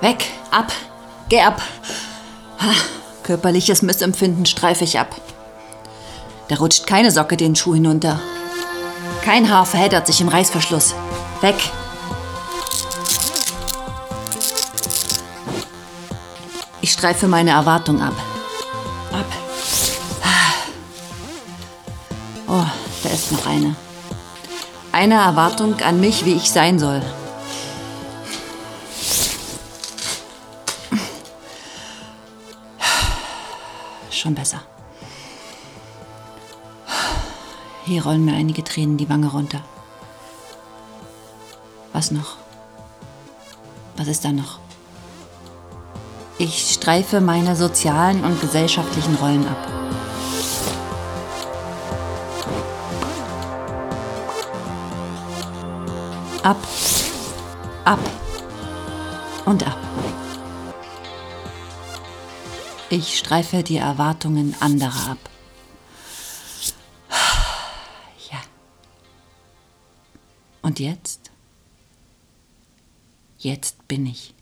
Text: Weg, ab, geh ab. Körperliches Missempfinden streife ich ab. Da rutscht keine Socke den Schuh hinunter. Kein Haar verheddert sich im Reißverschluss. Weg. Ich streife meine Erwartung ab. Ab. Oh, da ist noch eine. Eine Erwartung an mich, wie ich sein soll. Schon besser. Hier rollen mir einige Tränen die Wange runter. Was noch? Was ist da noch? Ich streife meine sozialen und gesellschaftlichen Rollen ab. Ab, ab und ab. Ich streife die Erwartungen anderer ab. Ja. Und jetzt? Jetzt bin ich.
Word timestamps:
Weg, 0.00 0.26
ab, 0.50 0.72
geh 1.28 1.42
ab. 1.42 1.60
Körperliches 3.22 3.82
Missempfinden 3.82 4.46
streife 4.46 4.84
ich 4.84 4.98
ab. 4.98 5.14
Da 6.48 6.56
rutscht 6.56 6.86
keine 6.86 7.10
Socke 7.10 7.36
den 7.36 7.54
Schuh 7.54 7.74
hinunter. 7.74 8.18
Kein 9.22 9.50
Haar 9.50 9.66
verheddert 9.66 10.06
sich 10.06 10.20
im 10.20 10.28
Reißverschluss. 10.28 10.94
Weg. 11.42 11.54
Ich 16.80 16.92
streife 16.92 17.28
meine 17.28 17.50
Erwartung 17.50 18.00
ab. 18.00 18.14
Ab. 19.12 19.26
Oh, 22.48 22.66
da 23.02 23.08
ist 23.10 23.30
noch 23.30 23.46
eine. 23.46 23.76
Eine 24.90 25.14
Erwartung 25.14 25.78
an 25.82 26.00
mich, 26.00 26.24
wie 26.24 26.34
ich 26.34 26.50
sein 26.50 26.78
soll. 26.78 27.02
Schon 34.10 34.34
besser. 34.34 34.62
Hier 37.84 38.04
rollen 38.04 38.24
mir 38.24 38.34
einige 38.34 38.62
Tränen 38.62 38.96
die 38.96 39.08
Wange 39.08 39.28
runter. 39.28 39.62
Was 41.92 42.10
noch? 42.10 42.36
Was 43.96 44.08
ist 44.08 44.24
da 44.24 44.32
noch? 44.32 44.58
Ich 46.38 46.72
streife 46.72 47.20
meine 47.20 47.54
sozialen 47.54 48.24
und 48.24 48.40
gesellschaftlichen 48.40 49.14
Rollen 49.16 49.46
ab. 49.46 49.68
Ab, 56.42 56.56
ab 57.84 57.98
und 59.44 59.66
ab. 59.66 59.76
Ich 62.92 63.16
streife 63.16 63.62
die 63.62 63.76
Erwartungen 63.76 64.56
anderer 64.58 65.12
ab. 65.12 65.30
Ja. 68.32 68.40
Und 70.60 70.80
jetzt? 70.80 71.30
Jetzt 73.38 73.86
bin 73.86 74.06
ich. 74.06 74.34